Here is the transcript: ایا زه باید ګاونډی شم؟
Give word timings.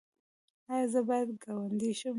ایا 0.73 0.85
زه 0.93 0.99
باید 1.07 1.29
ګاونډی 1.43 1.91
شم؟ 1.99 2.09